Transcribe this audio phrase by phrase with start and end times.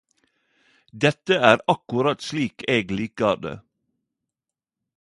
[1.03, 3.55] Dette er akkurat slik eg likar det.